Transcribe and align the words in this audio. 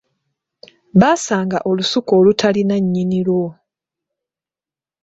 Baasanga 0.99 1.57
olusuku 1.69 2.11
olutaalina 2.19 2.75
nnyini 2.81 3.19
lwo. 3.27 3.47